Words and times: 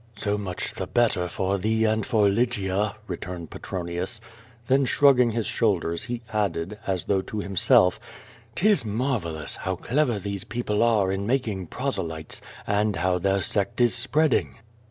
"So 0.15 0.35
much 0.35 0.73
the 0.73 0.87
better 0.87 1.27
for 1.27 1.59
thoe 1.59 1.87
and 1.91 2.03
for 2.03 2.27
Lygia," 2.27 2.95
returned 3.05 3.51
Petronius. 3.51 4.19
Then 4.65 4.87
slirugging 4.87 5.33
his 5.33 5.45
shoulders, 5.45 6.05
he 6.05 6.23
added, 6.33 6.79
as 6.87 7.05
though 7.05 7.21
to 7.21 7.37
himself, 7.37 7.99
"^Tis 8.55 8.83
marvellous, 8.83 9.57
how 9.57 9.75
clever 9.75 10.17
these 10.17 10.43
people 10.43 10.81
are 10.81 11.11
in 11.11 11.27
making 11.27 11.67
proselytes, 11.67 12.41
and 12.65 12.95
how 12.95 13.19
their 13.19 13.43
sect 13.43 13.79
is 13.79 13.93
spreading." 13.93 14.55